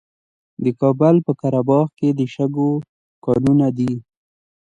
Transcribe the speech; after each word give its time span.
د 0.63 0.65
کابل 0.79 1.15
په 1.25 1.31
قره 1.39 1.61
باغ 1.69 1.87
کې 1.97 2.09
د 2.19 2.21
شګو 2.33 2.71
کانونه 3.25 3.67
دي. 3.77 3.93